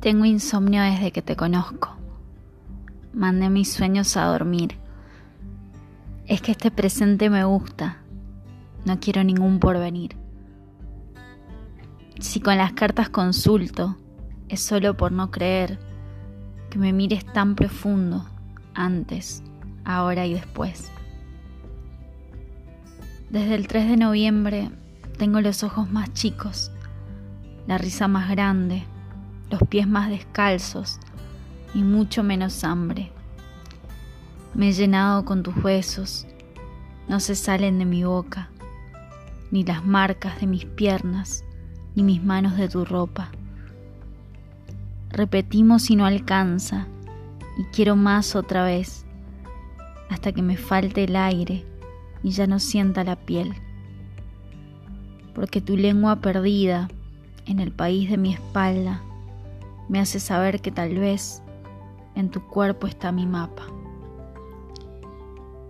Tengo 0.00 0.24
insomnio 0.24 0.80
desde 0.82 1.10
que 1.10 1.22
te 1.22 1.34
conozco. 1.34 1.96
Mandé 3.12 3.48
mis 3.50 3.72
sueños 3.72 4.16
a 4.16 4.26
dormir. 4.26 4.76
Es 6.26 6.40
que 6.40 6.52
este 6.52 6.70
presente 6.70 7.28
me 7.30 7.42
gusta. 7.42 7.98
No 8.84 9.00
quiero 9.00 9.24
ningún 9.24 9.58
porvenir. 9.58 10.16
Si 12.20 12.38
con 12.38 12.58
las 12.58 12.74
cartas 12.74 13.08
consulto, 13.08 13.96
es 14.48 14.60
solo 14.60 14.96
por 14.96 15.10
no 15.10 15.32
creer 15.32 15.80
que 16.70 16.78
me 16.78 16.92
mires 16.92 17.26
tan 17.26 17.56
profundo 17.56 18.24
antes, 18.74 19.42
ahora 19.84 20.26
y 20.26 20.34
después. 20.34 20.92
Desde 23.30 23.56
el 23.56 23.66
3 23.66 23.90
de 23.90 23.96
noviembre 23.96 24.70
tengo 25.18 25.40
los 25.40 25.64
ojos 25.64 25.90
más 25.90 26.12
chicos, 26.12 26.70
la 27.66 27.78
risa 27.78 28.06
más 28.06 28.30
grande, 28.30 28.84
los 29.50 29.62
pies 29.68 29.86
más 29.86 30.10
descalzos 30.10 30.98
y 31.74 31.82
mucho 31.82 32.22
menos 32.22 32.64
hambre. 32.64 33.10
Me 34.54 34.68
he 34.68 34.72
llenado 34.72 35.24
con 35.24 35.42
tus 35.42 35.62
besos, 35.62 36.26
no 37.08 37.20
se 37.20 37.34
salen 37.34 37.78
de 37.78 37.84
mi 37.84 38.04
boca, 38.04 38.50
ni 39.50 39.64
las 39.64 39.84
marcas 39.84 40.40
de 40.40 40.46
mis 40.46 40.64
piernas, 40.64 41.44
ni 41.94 42.02
mis 42.02 42.22
manos 42.22 42.56
de 42.56 42.68
tu 42.68 42.84
ropa. 42.84 43.30
Repetimos 45.10 45.90
y 45.90 45.96
no 45.96 46.04
alcanza, 46.06 46.86
y 47.58 47.64
quiero 47.64 47.96
más 47.96 48.36
otra 48.36 48.64
vez, 48.64 49.04
hasta 50.10 50.32
que 50.32 50.42
me 50.42 50.56
falte 50.56 51.04
el 51.04 51.16
aire 51.16 51.64
y 52.22 52.30
ya 52.30 52.46
no 52.46 52.58
sienta 52.58 53.04
la 53.04 53.16
piel. 53.16 53.54
Porque 55.34 55.60
tu 55.60 55.76
lengua 55.76 56.16
perdida 56.16 56.88
en 57.46 57.60
el 57.60 57.72
país 57.72 58.10
de 58.10 58.16
mi 58.16 58.32
espalda 58.32 59.02
me 59.88 60.00
hace 60.00 60.20
saber 60.20 60.60
que 60.60 60.70
tal 60.70 60.98
vez 60.98 61.42
en 62.14 62.30
tu 62.30 62.46
cuerpo 62.46 62.86
está 62.86 63.12
mi 63.12 63.26
mapa. 63.26 63.66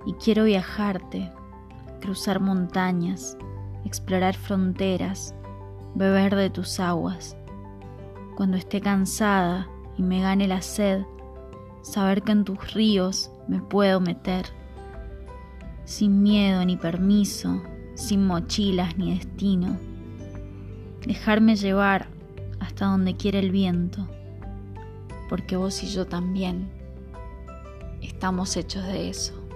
Y 0.07 0.15
quiero 0.15 0.45
viajarte, 0.45 1.31
cruzar 2.01 2.41
montañas, 2.41 3.37
explorar 3.85 4.35
fronteras, 4.35 5.35
beber 5.95 6.35
de 6.35 6.51
tus 6.51 6.81
aguas. 6.81 7.37
Cuando 8.37 8.57
esté 8.57 8.81
cansada 8.81 9.69
y 9.97 10.03
me 10.03 10.21
gane 10.21 10.49
la 10.49 10.63
sed, 10.63 11.03
saber 11.83 12.23
que 12.23 12.33
en 12.33 12.45
tus 12.45 12.73
ríos 12.73 13.31
me 13.49 13.61
puedo 13.61 14.01
meter, 14.01 14.47
sin 15.85 16.23
miedo 16.23 16.65
ni 16.65 16.77
permiso, 16.77 17.63
sin 17.95 18.27
mochilas 18.27 18.97
ni 18.97 19.19
destino. 19.19 19.77
Dejarme 21.07 21.57
llevar 21.57 22.09
hasta 22.61 22.87
donde 22.87 23.17
quiere 23.17 23.39
el 23.39 23.51
viento, 23.51 24.07
porque 25.29 25.57
vos 25.57 25.83
y 25.83 25.89
yo 25.89 26.07
también 26.07 26.71
estamos 28.03 28.57
hechos 28.57 28.85
de 28.85 29.11
eso. 29.11 29.48